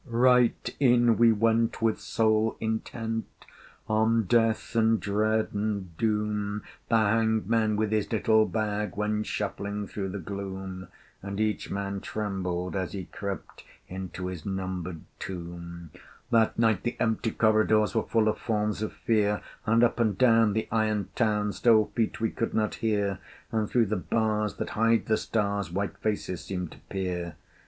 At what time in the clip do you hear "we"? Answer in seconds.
1.19-1.31, 22.19-22.31